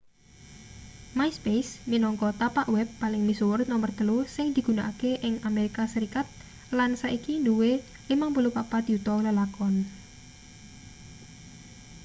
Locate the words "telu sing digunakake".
3.99-5.11